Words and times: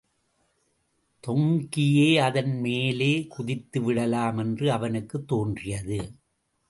தொங்கியே 1.27 2.17
அதன் 2.19 2.59
மேலே 2.59 3.27
குதித்துவிடலாம் 3.37 4.37
என்று 4.37 4.71
அவனுக்குத் 4.71 5.27
தோன்றியது. 5.27 5.99